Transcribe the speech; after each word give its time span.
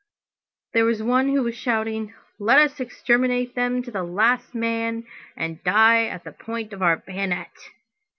There 0.73 0.83
was 0.83 1.03
one 1.03 1.29
who 1.29 1.43
was 1.43 1.55
shouting: 1.55 2.15
"Let 2.39 2.57
us 2.57 2.79
exterminate 2.79 3.53
them 3.53 3.83
to 3.83 3.91
the 3.91 4.01
last 4.01 4.55
man 4.55 5.05
and 5.37 5.63
die 5.63 6.07
at 6.07 6.23
the 6.23 6.31
point 6.31 6.73
of 6.73 6.81
our 6.81 6.97
bayonet." 6.97 7.51